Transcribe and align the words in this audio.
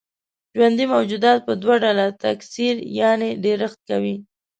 ژوندي 0.57 0.85
موجودات 0.93 1.39
په 1.47 1.53
دوه 1.61 1.75
ډوله 1.83 2.05
تکثر 2.23 2.73
يعنې 2.99 3.29
ډېرښت 3.43 3.79
کوي. 3.89 4.15